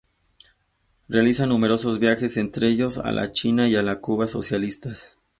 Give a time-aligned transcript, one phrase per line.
[1.09, 5.15] Realiza numerosos viajes, entre ellos a la China y a la Cuba socialistas.